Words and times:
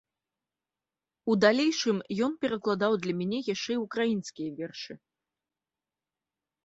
У 1.33 1.35
далейшым 1.43 1.97
ён 2.27 2.31
перакладаў 2.45 2.91
для 3.03 3.13
мяне 3.21 3.39
яшчэ 3.53 3.71
і 3.79 3.81
ўкраінскія 3.85 4.49
вершы. 4.61 4.93